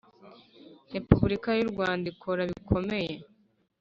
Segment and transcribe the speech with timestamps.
[0.93, 3.13] Repubulika y’ u Rwanda ikora bikomeye.